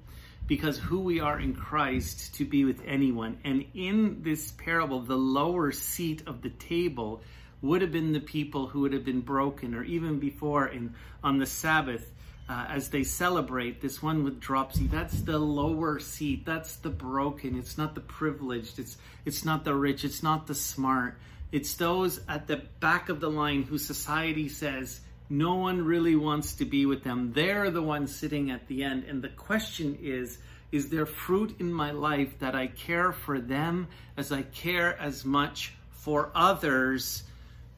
because 0.46 0.76
who 0.76 1.00
we 1.00 1.20
are 1.20 1.40
in 1.40 1.54
Christ 1.54 2.34
to 2.34 2.44
be 2.44 2.66
with 2.66 2.82
anyone. 2.86 3.38
And 3.44 3.64
in 3.72 4.22
this 4.22 4.50
parable, 4.50 5.00
the 5.00 5.16
lower 5.16 5.72
seat 5.72 6.24
of 6.26 6.42
the 6.42 6.50
table 6.50 7.22
would 7.62 7.80
have 7.80 7.92
been 7.92 8.12
the 8.12 8.20
people 8.20 8.66
who 8.66 8.80
would 8.80 8.92
have 8.92 9.06
been 9.06 9.22
broken, 9.22 9.74
or 9.74 9.82
even 9.84 10.18
before 10.18 10.66
in 10.66 10.94
on 11.22 11.38
the 11.38 11.46
Sabbath, 11.46 12.10
uh, 12.48 12.66
as 12.68 12.90
they 12.90 13.02
celebrate 13.02 13.80
this 13.80 14.02
one 14.02 14.22
with 14.22 14.38
dropsy 14.38 14.86
that's 14.86 15.22
the 15.22 15.38
lower 15.38 15.98
seat 15.98 16.44
that's 16.44 16.76
the 16.76 16.90
broken 16.90 17.58
it's 17.58 17.78
not 17.78 17.94
the 17.94 18.00
privileged 18.02 18.78
it's 18.78 18.98
it's 19.24 19.44
not 19.44 19.64
the 19.64 19.74
rich 19.74 20.04
it's 20.04 20.22
not 20.22 20.46
the 20.46 20.54
smart. 20.54 21.18
It's 21.52 21.74
those 21.74 22.20
at 22.28 22.46
the 22.46 22.62
back 22.80 23.08
of 23.08 23.20
the 23.20 23.30
line 23.30 23.62
who 23.62 23.78
society 23.78 24.48
says 24.48 25.00
no 25.30 25.54
one 25.54 25.84
really 25.84 26.16
wants 26.16 26.54
to 26.54 26.64
be 26.64 26.84
with 26.84 27.04
them. 27.04 27.32
They're 27.32 27.70
the 27.70 27.82
ones 27.82 28.14
sitting 28.14 28.50
at 28.50 28.66
the 28.66 28.82
end. 28.82 29.04
And 29.04 29.22
the 29.22 29.28
question 29.28 29.98
is 30.02 30.38
is 30.72 30.88
there 30.90 31.06
fruit 31.06 31.60
in 31.60 31.72
my 31.72 31.92
life 31.92 32.40
that 32.40 32.56
I 32.56 32.66
care 32.66 33.12
for 33.12 33.38
them 33.38 33.86
as 34.16 34.32
I 34.32 34.42
care 34.42 35.00
as 35.00 35.24
much 35.24 35.72
for 35.92 36.32
others 36.34 37.22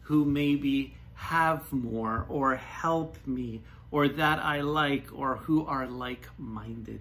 who 0.03 0.25
maybe 0.25 0.95
have 1.15 1.71
more 1.73 2.25
or 2.29 2.57
help 2.57 3.19
me 3.27 3.61
or 3.91 4.09
that 4.09 4.39
I 4.39 4.61
like 4.61 5.09
or 5.13 5.37
who 5.37 5.67
are 5.67 5.87
like 5.87 6.29
minded. 6.39 7.01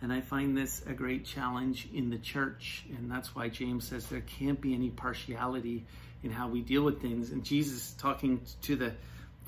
And 0.00 0.12
I 0.12 0.20
find 0.20 0.56
this 0.56 0.82
a 0.86 0.92
great 0.92 1.24
challenge 1.24 1.88
in 1.94 2.10
the 2.10 2.18
church. 2.18 2.84
And 2.96 3.10
that's 3.10 3.34
why 3.34 3.48
James 3.48 3.86
says 3.86 4.06
there 4.06 4.20
can't 4.20 4.60
be 4.60 4.74
any 4.74 4.90
partiality 4.90 5.84
in 6.22 6.30
how 6.30 6.48
we 6.48 6.60
deal 6.60 6.82
with 6.82 7.00
things. 7.00 7.30
And 7.30 7.44
Jesus 7.44 7.92
talking 7.92 8.40
to 8.62 8.76
the 8.76 8.92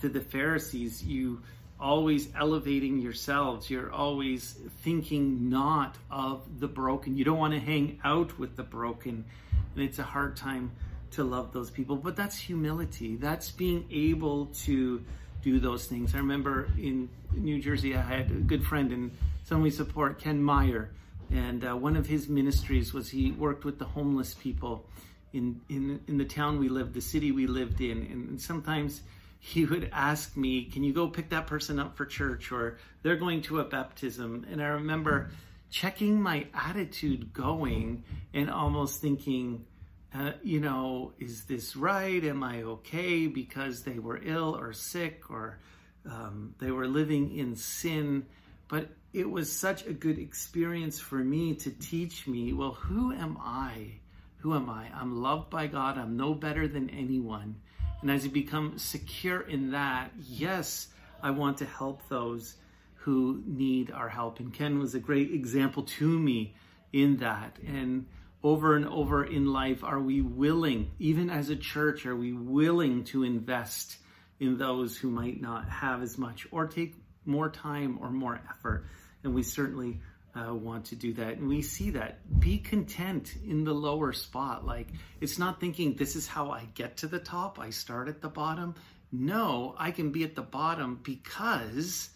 to 0.00 0.08
the 0.08 0.20
Pharisees, 0.20 1.04
you 1.04 1.40
always 1.78 2.28
elevating 2.36 3.00
yourselves. 3.00 3.68
You're 3.68 3.92
always 3.92 4.54
thinking 4.82 5.50
not 5.50 5.96
of 6.10 6.42
the 6.60 6.68
broken. 6.68 7.16
You 7.16 7.24
don't 7.24 7.38
want 7.38 7.54
to 7.54 7.60
hang 7.60 8.00
out 8.04 8.38
with 8.38 8.56
the 8.56 8.62
broken. 8.62 9.24
And 9.74 9.84
it's 9.84 9.98
a 9.98 10.04
hard 10.04 10.36
time 10.36 10.72
to 11.12 11.24
love 11.24 11.52
those 11.52 11.70
people. 11.70 11.96
But 11.96 12.16
that's 12.16 12.36
humility. 12.36 13.16
That's 13.16 13.50
being 13.50 13.86
able 13.90 14.46
to 14.64 15.04
do 15.44 15.60
those 15.60 15.86
things. 15.86 16.14
I 16.14 16.18
remember 16.18 16.68
in 16.78 17.10
New 17.34 17.60
Jersey, 17.60 17.94
I 17.94 18.00
had 18.00 18.30
a 18.30 18.34
good 18.34 18.64
friend 18.64 18.90
and 18.90 19.10
someone 19.44 19.64
we 19.64 19.70
support, 19.70 20.18
Ken 20.18 20.42
Meyer. 20.42 20.90
And 21.30 21.64
uh, 21.64 21.76
one 21.76 21.96
of 21.96 22.06
his 22.06 22.28
ministries 22.28 22.94
was 22.94 23.10
he 23.10 23.30
worked 23.30 23.64
with 23.64 23.78
the 23.78 23.84
homeless 23.84 24.34
people 24.34 24.86
in, 25.34 25.60
in, 25.68 26.00
in 26.08 26.16
the 26.16 26.24
town 26.24 26.58
we 26.58 26.68
lived, 26.68 26.94
the 26.94 27.02
city 27.02 27.30
we 27.30 27.46
lived 27.46 27.82
in. 27.82 27.98
And 27.98 28.40
sometimes 28.40 29.02
he 29.38 29.66
would 29.66 29.90
ask 29.92 30.34
me, 30.34 30.64
Can 30.64 30.82
you 30.82 30.94
go 30.94 31.08
pick 31.08 31.28
that 31.28 31.46
person 31.46 31.78
up 31.78 31.96
for 31.96 32.06
church? 32.06 32.50
Or 32.50 32.78
they're 33.02 33.16
going 33.16 33.42
to 33.42 33.60
a 33.60 33.64
baptism. 33.64 34.46
And 34.50 34.62
I 34.62 34.68
remember 34.68 35.30
checking 35.70 36.22
my 36.22 36.46
attitude 36.54 37.34
going 37.34 38.04
and 38.32 38.48
almost 38.48 39.02
thinking, 39.02 39.66
uh, 40.14 40.32
you 40.42 40.60
know, 40.60 41.12
is 41.18 41.44
this 41.44 41.74
right? 41.74 42.22
Am 42.24 42.42
I 42.44 42.62
okay 42.62 43.26
because 43.26 43.82
they 43.82 43.98
were 43.98 44.20
ill 44.22 44.56
or 44.56 44.72
sick 44.72 45.28
or 45.28 45.58
um, 46.08 46.54
they 46.60 46.70
were 46.70 46.86
living 46.86 47.36
in 47.36 47.56
sin? 47.56 48.26
But 48.68 48.90
it 49.12 49.28
was 49.28 49.50
such 49.50 49.86
a 49.86 49.92
good 49.92 50.18
experience 50.18 51.00
for 51.00 51.16
me 51.16 51.54
to 51.56 51.70
teach 51.70 52.26
me, 52.28 52.52
well, 52.52 52.72
who 52.72 53.12
am 53.12 53.38
I? 53.40 53.94
Who 54.38 54.54
am 54.54 54.70
I? 54.70 54.88
I'm 54.94 55.20
loved 55.20 55.50
by 55.50 55.66
God. 55.66 55.98
I'm 55.98 56.16
no 56.16 56.34
better 56.34 56.68
than 56.68 56.90
anyone. 56.90 57.56
And 58.00 58.10
as 58.10 58.24
you 58.24 58.30
become 58.30 58.78
secure 58.78 59.40
in 59.40 59.72
that, 59.72 60.12
yes, 60.28 60.88
I 61.22 61.30
want 61.30 61.58
to 61.58 61.64
help 61.64 62.08
those 62.08 62.54
who 62.96 63.42
need 63.46 63.90
our 63.90 64.08
help. 64.08 64.38
And 64.38 64.52
Ken 64.52 64.78
was 64.78 64.94
a 64.94 65.00
great 65.00 65.32
example 65.32 65.82
to 65.82 66.06
me 66.06 66.54
in 66.92 67.16
that. 67.16 67.58
And 67.66 68.06
over 68.44 68.76
and 68.76 68.86
over 68.86 69.24
in 69.24 69.46
life, 69.52 69.82
are 69.82 69.98
we 69.98 70.20
willing, 70.20 70.90
even 70.98 71.30
as 71.30 71.48
a 71.48 71.56
church, 71.56 72.04
are 72.04 72.14
we 72.14 72.34
willing 72.34 73.02
to 73.04 73.24
invest 73.24 73.96
in 74.38 74.58
those 74.58 74.98
who 74.98 75.10
might 75.10 75.40
not 75.40 75.66
have 75.70 76.02
as 76.02 76.18
much 76.18 76.46
or 76.50 76.66
take 76.66 76.94
more 77.24 77.48
time 77.48 77.98
or 78.02 78.10
more 78.10 78.38
effort? 78.50 78.84
And 79.24 79.34
we 79.34 79.42
certainly 79.42 79.98
uh, 80.34 80.54
want 80.54 80.84
to 80.86 80.96
do 80.96 81.14
that. 81.14 81.38
And 81.38 81.48
we 81.48 81.62
see 81.62 81.90
that. 81.90 82.18
Be 82.38 82.58
content 82.58 83.34
in 83.48 83.64
the 83.64 83.72
lower 83.72 84.12
spot. 84.12 84.66
Like, 84.66 84.88
it's 85.22 85.38
not 85.38 85.58
thinking 85.58 85.94
this 85.94 86.14
is 86.14 86.26
how 86.26 86.50
I 86.50 86.68
get 86.74 86.98
to 86.98 87.06
the 87.06 87.18
top, 87.18 87.58
I 87.58 87.70
start 87.70 88.08
at 88.08 88.20
the 88.20 88.28
bottom. 88.28 88.74
No, 89.10 89.74
I 89.78 89.90
can 89.90 90.10
be 90.10 90.22
at 90.22 90.34
the 90.34 90.42
bottom 90.42 91.00
because 91.02 92.10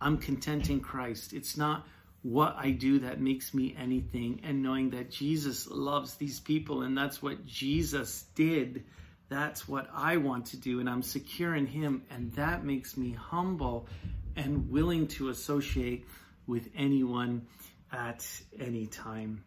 I'm 0.00 0.18
content 0.18 0.70
in 0.70 0.78
Christ. 0.80 1.32
It's 1.32 1.56
not 1.56 1.84
what 2.22 2.54
I 2.56 2.70
do 2.70 3.00
that 3.00 3.20
makes 3.20 3.52
me 3.52 3.74
anything 3.78 4.40
and 4.44 4.62
knowing 4.62 4.90
that 4.90 5.10
Jesus 5.10 5.68
loves 5.68 6.14
these 6.14 6.38
people 6.38 6.82
and 6.82 6.96
that's 6.96 7.20
what 7.20 7.44
Jesus 7.44 8.24
did. 8.34 8.84
That's 9.28 9.66
what 9.66 9.88
I 9.92 10.18
want 10.18 10.46
to 10.46 10.56
do 10.56 10.78
and 10.78 10.88
I'm 10.88 11.02
secure 11.02 11.54
in 11.54 11.66
him 11.66 12.04
and 12.10 12.32
that 12.34 12.64
makes 12.64 12.96
me 12.96 13.12
humble 13.12 13.88
and 14.36 14.70
willing 14.70 15.08
to 15.08 15.30
associate 15.30 16.06
with 16.46 16.68
anyone 16.76 17.46
at 17.90 18.26
any 18.58 18.86
time. 18.86 19.42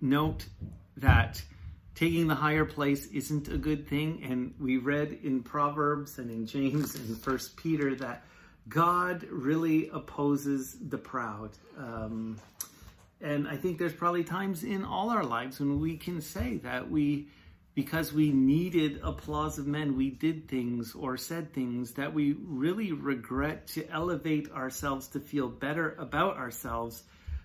Note 0.00 0.46
that 0.98 1.42
taking 1.96 2.28
the 2.28 2.34
higher 2.34 2.64
place 2.64 3.06
isn't 3.06 3.48
a 3.48 3.58
good 3.58 3.88
thing 3.88 4.22
and 4.28 4.54
we 4.60 4.76
read 4.76 5.18
in 5.24 5.42
Proverbs 5.42 6.18
and 6.18 6.30
in 6.30 6.46
James 6.46 6.94
and 6.94 7.18
First 7.18 7.56
Peter 7.56 7.96
that 7.96 8.24
God 8.68 9.24
really 9.30 9.88
opposes 9.88 10.76
the 10.80 10.98
proud. 10.98 11.50
Um, 11.76 12.38
and 13.20 13.46
I 13.48 13.56
think 13.56 13.78
there's 13.78 13.92
probably 13.92 14.24
times 14.24 14.64
in 14.64 14.84
all 14.84 15.10
our 15.10 15.24
lives 15.24 15.60
when 15.60 15.80
we 15.80 15.96
can 15.96 16.20
say 16.20 16.58
that 16.58 16.90
we, 16.90 17.28
because 17.74 18.12
we 18.12 18.30
needed 18.30 19.00
applause 19.02 19.58
of 19.58 19.66
men, 19.66 19.96
we 19.96 20.10
did 20.10 20.48
things 20.48 20.94
or 20.94 21.16
said 21.16 21.52
things 21.52 21.92
that 21.92 22.14
we 22.14 22.32
really 22.32 22.92
regret 22.92 23.68
to 23.68 23.88
elevate 23.90 24.50
ourselves 24.52 25.08
to 25.08 25.20
feel 25.20 25.48
better 25.48 25.94
about 25.98 26.36
ourselves, 26.36 27.02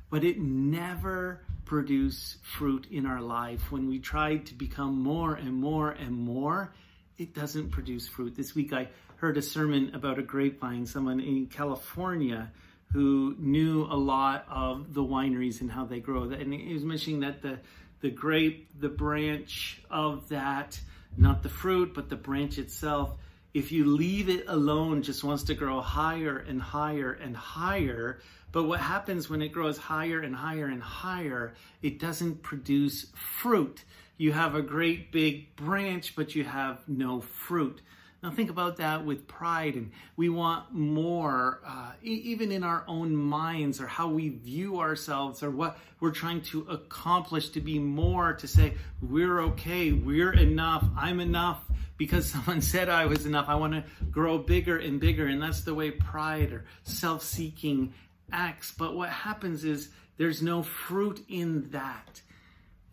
but 0.09 0.23
it 0.23 0.39
never 0.39 1.41
produced 1.65 2.43
fruit 2.43 2.87
in 2.89 3.05
our 3.05 3.21
life. 3.21 3.71
When 3.71 3.89
we 3.89 3.99
tried 3.99 4.47
to 4.47 4.55
become 4.55 5.01
more 5.01 5.35
and 5.35 5.53
more 5.53 5.91
and 5.91 6.11
more, 6.11 6.73
it 7.17 7.33
doesn't 7.33 7.71
produce 7.71 8.07
fruit. 8.07 8.35
This 8.35 8.55
week 8.55 8.73
I 8.73 8.89
heard 9.17 9.37
a 9.37 9.41
sermon 9.41 9.91
about 9.93 10.19
a 10.19 10.21
grapevine, 10.21 10.85
someone 10.85 11.19
in 11.19 11.47
California 11.47 12.51
who 12.93 13.35
knew 13.37 13.83
a 13.83 13.95
lot 13.95 14.45
of 14.49 14.93
the 14.93 15.03
wineries 15.03 15.61
and 15.61 15.71
how 15.71 15.85
they 15.85 15.99
grow. 15.99 16.23
And 16.23 16.53
he 16.53 16.73
was 16.73 16.83
mentioning 16.83 17.19
that 17.21 17.41
the, 17.41 17.59
the 18.01 18.09
grape, 18.09 18.69
the 18.79 18.89
branch 18.89 19.81
of 19.89 20.29
that, 20.29 20.79
not 21.17 21.43
the 21.43 21.49
fruit, 21.49 21.93
but 21.93 22.09
the 22.09 22.15
branch 22.15 22.57
itself, 22.57 23.17
if 23.53 23.71
you 23.71 23.85
leave 23.85 24.29
it 24.29 24.45
alone, 24.47 25.01
just 25.01 25.23
wants 25.23 25.43
to 25.43 25.55
grow 25.55 25.81
higher 25.81 26.37
and 26.37 26.61
higher 26.61 27.11
and 27.11 27.35
higher. 27.35 28.19
But 28.51 28.63
what 28.63 28.79
happens 28.79 29.29
when 29.29 29.41
it 29.41 29.49
grows 29.49 29.77
higher 29.77 30.21
and 30.21 30.35
higher 30.35 30.67
and 30.67 30.81
higher, 30.81 31.55
it 31.81 31.99
doesn't 31.99 32.43
produce 32.43 33.07
fruit. 33.15 33.83
You 34.17 34.31
have 34.31 34.55
a 34.55 34.61
great 34.61 35.11
big 35.11 35.55
branch, 35.55 36.15
but 36.15 36.35
you 36.35 36.43
have 36.43 36.87
no 36.87 37.21
fruit. 37.21 37.81
Now 38.23 38.31
think 38.31 38.49
about 38.49 38.77
that 38.77 39.05
with 39.05 39.27
pride, 39.27 39.75
and 39.75 39.91
we 40.15 40.27
want 40.27 40.73
more, 40.73 41.61
uh, 41.65 41.91
e- 42.03 42.21
even 42.25 42.51
in 42.51 42.63
our 42.63 42.83
own 42.87 43.15
minds, 43.15 43.79
or 43.79 43.85
how 43.85 44.07
we 44.07 44.29
view 44.29 44.79
ourselves, 44.79 45.43
or 45.43 45.51
what 45.51 45.77
we're 45.99 46.11
trying 46.11 46.41
to 46.43 46.61
accomplish 46.61 47.49
to 47.49 47.61
be 47.61 47.77
more, 47.77 48.33
to 48.33 48.47
say 48.47 48.73
we're 49.01 49.41
okay, 49.41 49.91
we're 49.91 50.33
enough, 50.33 50.83
I'm 50.97 51.19
enough 51.19 51.63
because 51.97 52.25
someone 52.31 52.61
said 52.61 52.89
I 52.89 53.05
was 53.05 53.25
enough. 53.27 53.49
I 53.49 53.55
want 53.55 53.73
to 53.73 53.83
grow 54.09 54.39
bigger 54.39 54.77
and 54.77 54.99
bigger, 54.99 55.27
and 55.27 55.41
that's 55.41 55.61
the 55.61 55.75
way 55.75 55.91
pride 55.91 56.51
or 56.51 56.65
self-seeking 56.83 57.93
acts. 58.31 58.71
But 58.71 58.95
what 58.95 59.09
happens 59.09 59.63
is 59.63 59.89
there's 60.17 60.41
no 60.41 60.63
fruit 60.63 61.23
in 61.29 61.69
that. 61.69 62.21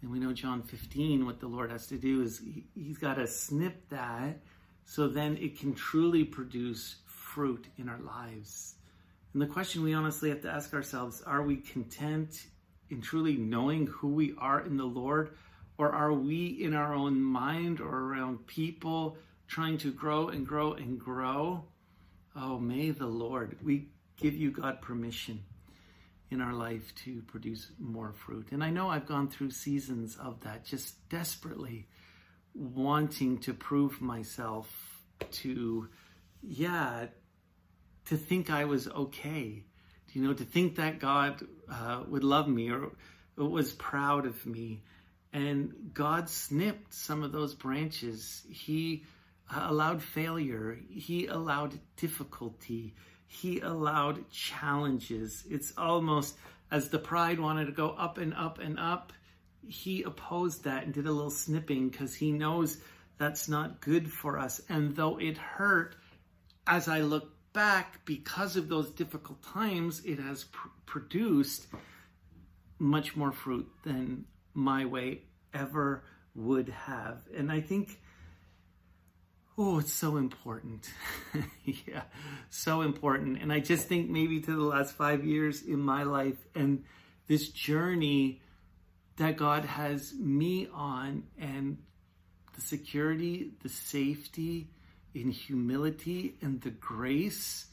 And 0.03 0.11
we 0.11 0.19
know 0.19 0.35
John 0.35 0.63
15, 0.63 1.25
what 1.25 1.41
the 1.41 1.47
Lord 1.47 1.71
has 1.71 1.87
to 1.87 1.97
do 1.97 2.21
is 2.21 2.39
he, 2.39 2.67
he's 2.75 2.99
got 2.99 3.15
to 3.15 3.27
snip 3.27 3.89
that 3.89 4.39
so 4.85 5.09
then 5.09 5.37
it 5.39 5.59
can 5.59 5.75
truly 5.75 6.25
produce 6.25 6.97
fruit 7.07 7.67
in 7.79 7.89
our 7.89 8.01
lives. 8.01 8.75
And 9.33 9.43
the 9.43 9.47
question 9.47 9.83
we 9.83 9.95
honestly 9.95 10.31
have 10.31 10.43
to 10.43 10.51
ask 10.51 10.73
ourselves 10.73 11.23
are 11.23 11.43
we 11.43 11.57
content 11.57 12.47
in 12.91 13.01
truly 13.01 13.37
knowing 13.37 13.87
who 13.87 14.09
we 14.09 14.35
are 14.39 14.61
in 14.61 14.77
the 14.77 14.85
Lord? 14.85 15.37
Or 15.77 15.91
are 15.91 16.13
we 16.13 16.47
in 16.47 16.73
our 16.75 16.95
own 16.95 17.21
mind 17.21 17.81
or 17.81 17.89
around 17.89 18.47
people 18.47 19.17
trying 19.49 19.79
to 19.79 19.93
grow 19.93 20.29
and 20.29 20.47
grow 20.47 20.75
and 20.75 21.01
grow? 21.01 21.65
Oh, 22.37 22.59
may 22.59 22.91
the 22.91 23.07
Lord, 23.07 23.59
we 23.63 23.89
give 24.17 24.35
you, 24.35 24.53
God, 24.53 24.81
permission 24.81 25.43
in 26.31 26.41
our 26.41 26.53
life 26.53 26.95
to 27.05 27.23
produce 27.23 27.71
more 27.79 28.13
fruit. 28.13 28.49
And 28.53 28.63
I 28.63 28.71
know 28.71 28.89
I've 28.89 29.07
gone 29.07 29.29
through 29.29 29.51
seasons 29.51 30.17
of 30.17 30.41
that, 30.41 30.65
just 30.65 31.09
desperately 31.09 31.89
wanting 32.55 33.39
to 33.39 33.55
prove 33.55 34.01
myself 34.01 34.69
to, 35.31 35.89
yeah, 36.43 37.07
to 38.07 38.17
think 38.17 38.51
I 38.51 38.65
was 38.65 38.89
okay, 38.89 39.65
you 40.13 40.23
know, 40.23 40.33
to 40.33 40.45
think 40.45 40.77
that 40.77 41.01
God 41.01 41.43
uh, 41.71 42.03
would 42.07 42.25
love 42.25 42.49
me 42.49 42.71
or 42.71 42.93
was 43.37 43.73
proud 43.73 44.27
of 44.27 44.47
me. 44.47 44.83
And 45.33 45.91
God 45.93 46.29
snipped 46.29 46.95
some 46.95 47.25
of 47.25 47.33
those 47.33 47.55
branches. 47.55 48.45
He 48.49 49.05
uh, 49.53 49.67
allowed 49.69 50.03
failure. 50.03 50.79
He 50.89 51.27
allowed 51.27 51.81
difficulty. 51.97 52.95
He 53.27 53.59
allowed 53.59 54.31
challenges. 54.31 55.45
It's 55.51 55.73
almost 55.77 56.37
as 56.71 56.89
the 56.91 57.01
pride 57.01 57.41
wanted 57.41 57.67
to 57.67 57.73
go 57.73 57.91
up 57.91 58.19
and 58.19 58.33
up 58.35 58.59
and 58.61 58.79
up. 58.79 59.13
He 59.69 60.03
opposed 60.03 60.65
that 60.65 60.85
and 60.85 60.93
did 60.93 61.07
a 61.07 61.13
little 61.13 61.31
snipping 61.31 61.89
because 61.89 62.15
he 62.15 62.33
knows 62.33 62.79
that's 63.19 63.49
not 63.49 63.81
good 63.81 64.11
for 64.11 64.39
us. 64.39 64.61
And 64.69 64.95
though 64.97 65.19
it 65.19 65.39
hurt, 65.39 65.97
as 66.67 66.89
I 66.89 67.01
look 67.01 67.31
back, 67.53 68.05
because 68.05 68.57
of 68.57 68.69
those 68.69 68.91
difficult 68.91 69.43
times, 69.43 70.03
it 70.05 70.19
has 70.19 70.45
pr- 70.45 70.69
produced 70.87 71.67
much 72.79 73.17
more 73.17 73.33
fruit 73.33 73.69
than 73.85 74.25
my 74.53 74.85
way 74.85 75.23
ever 75.53 76.05
would 76.35 76.69
have. 76.69 77.23
And 77.37 77.51
I 77.51 77.61
think, 77.61 78.01
oh, 79.57 79.79
it's 79.79 79.93
so 79.93 80.17
important. 80.17 80.91
yeah, 81.65 82.03
so 82.51 82.83
important. 82.83 83.41
And 83.41 83.53
I 83.53 83.61
just 83.61 83.87
think 83.87 84.11
maybe 84.11 84.41
to 84.41 84.57
the 84.57 84.63
last 84.63 84.95
five 84.95 85.25
years 85.25 85.63
in 85.63 85.79
my 85.79 86.03
life 86.03 86.39
and 86.55 86.85
this 87.29 87.49
journey 87.49 88.41
that 89.17 89.37
God 89.37 89.65
has 89.65 90.13
me 90.15 90.69
on 90.73 91.25
and 91.39 91.79
the 92.55 92.61
security, 92.61 93.53
the 93.63 93.69
safety, 93.69 94.69
in 95.15 95.31
humility 95.31 96.35
and 96.43 96.61
the 96.61 96.71
grace 96.71 97.67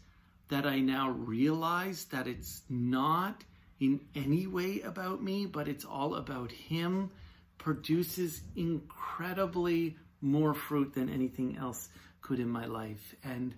that 0.50 0.66
I 0.66 0.80
now 0.80 1.10
realize 1.10 2.06
that 2.06 2.28
it's 2.28 2.62
not 2.70 3.44
in 3.80 4.00
any 4.14 4.46
way 4.46 4.82
about 4.82 5.24
me, 5.24 5.48
but 5.48 5.68
it's 5.68 5.86
all 5.86 6.16
about 6.16 6.52
Him, 6.52 7.10
produces 7.58 8.42
incredibly 8.56 9.98
more 10.22 10.54
fruit 10.54 10.94
than 10.94 11.10
anything 11.10 11.58
else 11.58 11.90
could 12.22 12.40
in 12.40 12.50
my 12.50 12.66
life. 12.66 13.16
And 13.24 13.56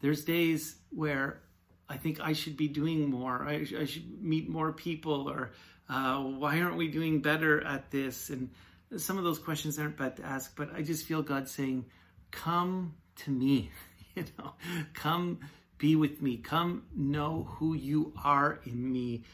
there's 0.00 0.24
days 0.24 0.76
where 0.90 1.40
I 1.88 1.96
think 1.96 2.20
I 2.20 2.34
should 2.34 2.56
be 2.56 2.68
doing 2.68 3.08
more. 3.08 3.46
I, 3.48 3.66
I 3.78 3.84
should 3.86 4.22
meet 4.22 4.48
more 4.48 4.72
people, 4.72 5.30
or 5.30 5.52
uh, 5.92 6.22
why 6.22 6.58
aren't 6.60 6.76
we 6.76 6.88
doing 6.88 7.20
better 7.20 7.62
at 7.62 7.90
this? 7.90 8.30
And 8.30 8.50
some 8.96 9.18
of 9.18 9.24
those 9.24 9.38
questions 9.38 9.78
aren't 9.78 9.98
bad 9.98 10.16
to 10.16 10.24
ask, 10.24 10.56
but 10.56 10.74
I 10.74 10.80
just 10.80 11.04
feel 11.04 11.22
God 11.22 11.48
saying, 11.48 11.84
Come 12.30 12.94
to 13.16 13.30
me, 13.30 13.70
you 14.14 14.24
know, 14.38 14.54
come 14.94 15.40
be 15.76 15.96
with 15.96 16.22
me, 16.22 16.38
come 16.38 16.84
know 16.96 17.46
who 17.58 17.74
you 17.74 18.14
are 18.24 18.60
in 18.64 18.90
me. 18.90 19.24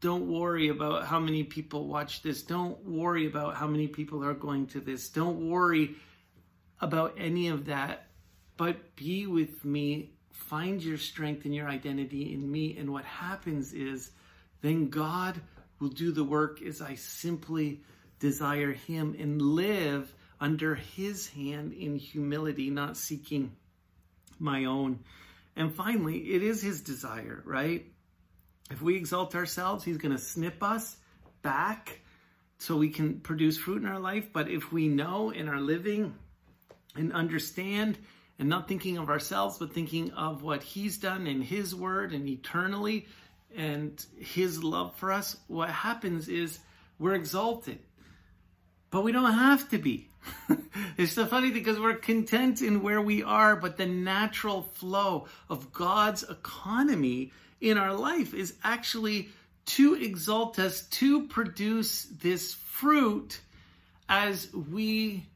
Don't 0.00 0.26
worry 0.32 0.68
about 0.68 1.04
how 1.04 1.20
many 1.20 1.44
people 1.44 1.86
watch 1.86 2.22
this. 2.22 2.42
Don't 2.42 2.82
worry 2.86 3.26
about 3.26 3.56
how 3.56 3.66
many 3.66 3.86
people 3.86 4.24
are 4.24 4.32
going 4.32 4.68
to 4.68 4.80
this. 4.80 5.10
Don't 5.10 5.50
worry 5.50 5.96
about 6.80 7.14
any 7.18 7.48
of 7.48 7.66
that, 7.66 8.06
but 8.56 8.96
be 8.96 9.26
with 9.26 9.62
me. 9.66 10.12
Find 10.32 10.82
your 10.82 10.96
strength 10.96 11.44
and 11.44 11.54
your 11.54 11.68
identity 11.68 12.32
in 12.32 12.50
me. 12.50 12.78
And 12.78 12.90
what 12.90 13.04
happens 13.04 13.74
is 13.74 14.12
then 14.62 14.88
God 14.88 15.38
will 15.80 15.88
do 15.88 16.12
the 16.12 16.24
work 16.24 16.62
as 16.62 16.80
I 16.80 16.94
simply 16.94 17.80
desire 18.18 18.72
Him 18.72 19.16
and 19.18 19.40
live 19.40 20.12
under 20.40 20.74
His 20.74 21.28
hand 21.28 21.72
in 21.72 21.96
humility, 21.96 22.70
not 22.70 22.96
seeking 22.96 23.52
my 24.38 24.66
own. 24.66 25.00
And 25.56 25.74
finally, 25.74 26.18
it 26.18 26.42
is 26.42 26.62
His 26.62 26.82
desire, 26.82 27.42
right? 27.44 27.86
If 28.70 28.80
we 28.80 28.96
exalt 28.96 29.34
ourselves, 29.34 29.84
He's 29.84 29.98
going 29.98 30.14
to 30.14 30.22
snip 30.22 30.62
us 30.62 30.96
back 31.42 32.00
so 32.58 32.76
we 32.76 32.90
can 32.90 33.20
produce 33.20 33.56
fruit 33.56 33.82
in 33.82 33.88
our 33.88 33.98
life. 33.98 34.32
But 34.32 34.48
if 34.48 34.70
we 34.70 34.88
know 34.88 35.30
in 35.30 35.48
our 35.48 35.60
living 35.60 36.14
and 36.94 37.12
understand 37.12 37.98
and 38.38 38.48
not 38.48 38.68
thinking 38.68 38.98
of 38.98 39.10
ourselves, 39.10 39.58
but 39.58 39.72
thinking 39.72 40.12
of 40.12 40.42
what 40.42 40.62
He's 40.62 40.98
done 40.98 41.26
in 41.26 41.42
His 41.42 41.74
word 41.74 42.12
and 42.12 42.28
eternally 42.28 43.06
and 43.56 44.04
His 44.18 44.62
love 44.62 44.94
for 44.96 45.12
us, 45.12 45.36
what 45.48 45.70
happens 45.70 46.28
is 46.28 46.58
we're 46.98 47.14
exalted. 47.14 47.78
But 48.90 49.04
we 49.04 49.12
don't 49.12 49.32
have 49.32 49.68
to 49.70 49.78
be. 49.78 50.08
it's 50.96 51.12
so 51.12 51.26
funny 51.26 51.50
because 51.50 51.78
we're 51.78 51.94
content 51.94 52.60
in 52.60 52.82
where 52.82 53.00
we 53.00 53.22
are, 53.22 53.56
but 53.56 53.76
the 53.76 53.86
natural 53.86 54.62
flow 54.62 55.26
of 55.48 55.72
God's 55.72 56.22
economy 56.24 57.32
in 57.60 57.78
our 57.78 57.94
life 57.94 58.34
is 58.34 58.54
actually 58.62 59.28
to 59.66 59.94
exalt 59.94 60.58
us, 60.58 60.82
to 60.88 61.26
produce 61.28 62.04
this 62.04 62.54
fruit 62.54 63.40
as 64.08 64.52
we 64.52 65.26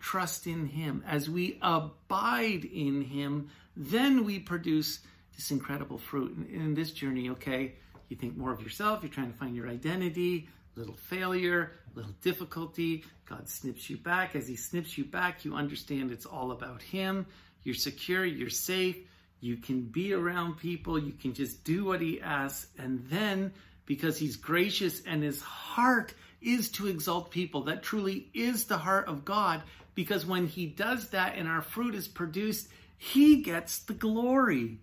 trust 0.00 0.46
in 0.46 0.66
Him, 0.66 1.04
as 1.06 1.28
we 1.28 1.58
abide 1.62 2.64
in 2.64 3.02
Him, 3.02 3.50
then 3.76 4.24
we 4.24 4.38
produce 4.38 5.00
this 5.36 5.50
incredible 5.50 5.98
fruit. 5.98 6.36
In, 6.36 6.60
in 6.60 6.74
this 6.74 6.92
journey, 6.92 7.30
okay, 7.30 7.74
you 8.08 8.16
think 8.16 8.36
more 8.36 8.52
of 8.52 8.60
yourself, 8.60 9.02
you're 9.02 9.10
trying 9.10 9.32
to 9.32 9.38
find 9.38 9.56
your 9.56 9.68
identity, 9.68 10.48
little 10.76 10.96
failure, 10.96 11.72
little 11.94 12.14
difficulty. 12.22 13.04
God 13.26 13.48
snips 13.48 13.88
you 13.88 13.96
back. 13.96 14.34
As 14.36 14.46
He 14.48 14.56
snips 14.56 14.96
you 14.96 15.04
back, 15.04 15.44
you 15.44 15.54
understand 15.54 16.10
it's 16.10 16.26
all 16.26 16.52
about 16.52 16.82
Him. 16.82 17.26
You're 17.62 17.74
secure, 17.74 18.24
you're 18.24 18.50
safe, 18.50 18.96
you 19.40 19.56
can 19.56 19.82
be 19.82 20.12
around 20.12 20.58
people, 20.58 20.98
you 20.98 21.12
can 21.12 21.32
just 21.34 21.64
do 21.64 21.84
what 21.84 22.00
He 22.00 22.20
asks. 22.20 22.66
And 22.78 23.06
then, 23.08 23.52
because 23.86 24.18
He's 24.18 24.36
gracious 24.36 25.02
and 25.06 25.22
His 25.22 25.40
heart 25.40 26.14
is 26.40 26.70
to 26.70 26.88
exalt 26.88 27.30
people, 27.30 27.62
that 27.64 27.82
truly 27.82 28.28
is 28.34 28.64
the 28.64 28.78
heart 28.78 29.08
of 29.08 29.24
God. 29.24 29.62
Because 29.94 30.26
when 30.26 30.46
He 30.46 30.66
does 30.66 31.10
that 31.10 31.36
and 31.36 31.48
our 31.48 31.62
fruit 31.62 31.94
is 31.94 32.08
produced, 32.08 32.68
He 32.98 33.42
gets 33.42 33.78
the 33.80 33.94
glory. 33.94 34.78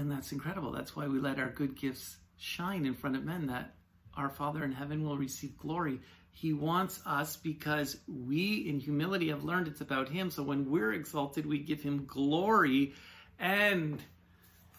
And 0.00 0.10
that's 0.10 0.32
incredible. 0.32 0.72
That's 0.72 0.96
why 0.96 1.08
we 1.08 1.18
let 1.18 1.38
our 1.38 1.50
good 1.50 1.76
gifts 1.76 2.16
shine 2.38 2.86
in 2.86 2.94
front 2.94 3.16
of 3.16 3.24
men 3.24 3.48
that 3.48 3.74
our 4.16 4.30
Father 4.30 4.64
in 4.64 4.72
heaven 4.72 5.04
will 5.04 5.18
receive 5.18 5.58
glory. 5.58 6.00
He 6.30 6.54
wants 6.54 7.02
us 7.04 7.36
because 7.36 7.98
we, 8.08 8.66
in 8.66 8.80
humility, 8.80 9.28
have 9.28 9.44
learned 9.44 9.68
it's 9.68 9.82
about 9.82 10.08
Him. 10.08 10.30
So 10.30 10.42
when 10.42 10.70
we're 10.70 10.94
exalted, 10.94 11.44
we 11.44 11.58
give 11.58 11.82
Him 11.82 12.06
glory. 12.06 12.94
And 13.38 14.02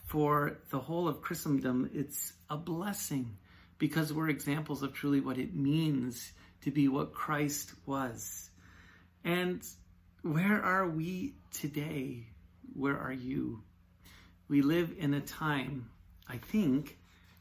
for 0.08 0.58
the 0.72 0.80
whole 0.80 1.08
of 1.08 1.22
Christendom, 1.22 1.92
it's 1.94 2.34
a 2.50 2.58
blessing 2.58 3.38
because 3.78 4.12
we're 4.12 4.30
examples 4.30 4.82
of 4.82 4.94
truly 4.94 5.20
what 5.20 5.38
it 5.38 5.54
means 5.54 6.32
to 6.62 6.72
be 6.72 6.88
what 6.88 7.14
Christ 7.14 7.72
was. 7.86 8.50
And 9.24 9.62
where 10.24 10.64
are 10.64 10.90
we 10.90 11.36
today? 11.52 12.26
Where 12.74 12.98
are 12.98 13.14
you? 13.14 13.62
We 14.52 14.62
live 14.62 14.94
in 15.00 15.14
a 15.14 15.22
time, 15.22 15.88
I 16.28 16.36
think, 16.36 16.98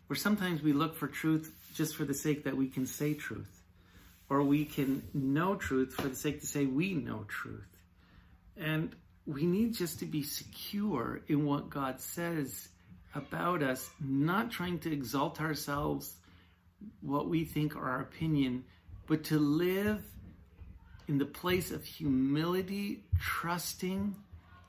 where 0.07 0.17
sometimes 0.17 0.63
we 0.63 0.73
look 0.73 0.95
for 0.95 1.09
truth 1.09 1.53
just 1.75 1.97
for 1.97 2.05
the 2.05 2.15
sake 2.15 2.45
that 2.45 2.57
we 2.57 2.69
can 2.69 2.87
say 2.87 3.15
truth, 3.15 3.65
or 4.29 4.45
we 4.45 4.65
can 4.65 5.03
know 5.13 5.57
truth 5.57 5.93
for 5.93 6.07
the 6.07 6.15
sake 6.15 6.41
to 6.43 6.47
say 6.47 6.67
we 6.67 6.95
know 6.95 7.25
truth. 7.27 7.67
And 8.57 8.95
we 9.27 9.45
need 9.45 9.75
just 9.75 9.99
to 9.99 10.07
be 10.07 10.23
secure 10.23 11.21
in 11.27 11.45
what 11.47 11.69
God 11.69 12.01
says 12.01 12.69
about 13.13 13.65
us, 13.65 13.91
not 14.01 14.53
trying 14.53 14.79
to 14.79 14.93
exalt 14.93 15.41
ourselves, 15.41 16.15
what 17.01 17.29
we 17.29 17.45
think 17.45 17.75
or 17.75 17.91
our 17.91 18.03
opinion, 18.03 18.63
but 19.09 19.25
to 19.25 19.39
live 19.41 20.01
in 21.09 21.19
the 21.19 21.27
place 21.27 21.73
of 21.73 21.83
humility, 21.83 23.03
trusting 23.19 24.15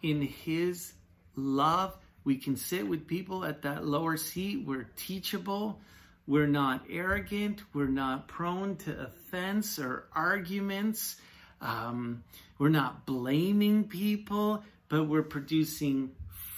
in 0.02 0.24
His 0.24 0.94
love 1.36 1.96
we 2.24 2.38
can 2.38 2.56
sit 2.56 2.88
with 2.88 3.08
people 3.08 3.46
at 3.46 3.64
that 3.64 3.86
lower 3.86 4.18
seat. 4.18 4.66
We're 4.66 4.90
teachable. 4.96 5.80
We're 6.28 6.48
not 6.48 6.86
arrogant. 6.90 7.64
We're 7.74 7.88
not 7.88 8.28
prone 8.28 8.76
to 8.78 9.08
offense 9.08 9.80
or 9.80 10.08
arguments. 10.14 11.18
Um, 11.62 12.24
we're 12.60 12.70
not 12.70 13.06
blaming 13.06 13.86
people, 13.86 14.64
but 14.88 15.06
we're 15.06 15.24
producing 15.24 16.12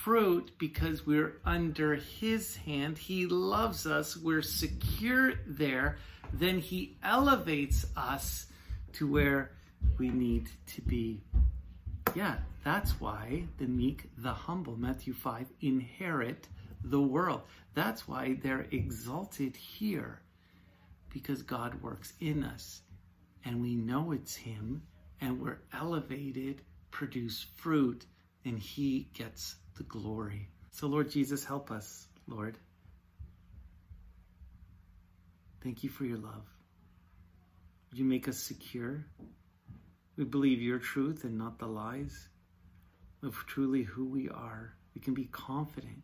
fruit 0.04 0.52
because 0.58 1.06
we're 1.06 1.40
under 1.46 1.96
His 1.96 2.58
hand. 2.58 2.98
He 2.98 3.26
loves 3.26 3.88
us. 3.88 4.18
We're 4.18 4.42
secure 4.42 5.34
there. 5.48 5.98
Then 6.34 6.60
He 6.60 6.98
elevates 7.04 7.86
us 7.96 8.48
to 8.94 9.10
where 9.10 9.52
we 9.98 10.10
need 10.10 10.50
to 10.76 10.82
be. 10.82 11.22
Yeah, 12.16 12.36
that's 12.64 13.00
why 13.02 13.46
the 13.58 13.66
meek, 13.66 14.10
the 14.18 14.32
humble, 14.32 14.78
Matthew 14.78 15.14
5, 15.14 15.48
inherit 15.62 16.48
the 16.84 17.02
world. 17.02 17.42
That's 17.74 18.08
why 18.08 18.38
they're 18.44 18.68
exalted 18.72 19.56
here, 19.56 20.22
because 21.10 21.42
God 21.42 21.82
works 21.82 22.14
in 22.20 22.44
us 22.44 22.82
and 23.46 23.62
we 23.62 23.76
know 23.76 24.12
it's 24.12 24.36
Him 24.36 24.84
and 25.22 25.42
we're 25.42 25.60
elevated, 25.74 26.62
produce 26.92 27.48
fruit, 27.56 28.06
and 28.46 28.60
He 28.60 29.10
gets 29.14 29.56
the 29.76 29.84
glory. 29.84 30.50
So, 30.72 30.88
Lord 30.88 31.10
Jesus, 31.10 31.44
help 31.44 31.72
us, 31.72 32.08
Lord. 32.28 32.58
Thank 35.64 35.84
you 35.84 35.90
for 35.90 36.06
your 36.06 36.18
love. 36.18 36.46
Would 37.90 38.00
you 38.00 38.06
make 38.06 38.28
us 38.28 38.38
secure? 38.38 39.06
We 40.18 40.26
believe 40.26 40.62
your 40.62 40.80
truth 40.80 41.24
and 41.24 41.38
not 41.38 41.60
the 41.60 41.68
lies. 41.68 42.30
of 43.24 43.36
truly 43.48 43.84
who 43.84 44.06
we 44.06 44.30
are. 44.30 44.76
We 44.94 45.02
can 45.02 45.14
be 45.14 45.26
confident. 45.26 46.04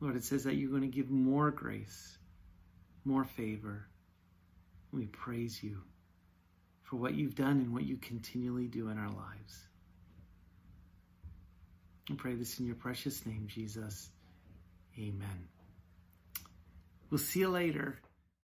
Lord, 0.00 0.16
it 0.16 0.24
says 0.24 0.44
that 0.44 0.54
you're 0.54 0.70
going 0.70 0.82
to 0.82 0.88
give 0.88 1.10
more 1.10 1.50
grace, 1.50 2.18
more 3.04 3.24
favor. 3.24 3.86
We 4.92 5.06
praise 5.06 5.62
you 5.62 5.82
for 6.84 6.96
what 6.96 7.14
you've 7.14 7.34
done 7.34 7.58
and 7.58 7.72
what 7.74 7.84
you 7.84 7.96
continually 7.96 8.66
do 8.68 8.88
in 8.88 8.98
our 8.98 9.08
lives. 9.10 9.66
I 12.10 12.14
pray 12.14 12.34
this 12.34 12.60
in 12.60 12.66
your 12.66 12.76
precious 12.76 13.24
name, 13.26 13.46
Jesus. 13.48 14.10
Amen. 14.98 15.48
We'll 17.10 17.18
see 17.18 17.40
you 17.40 17.48
later. 17.48 17.98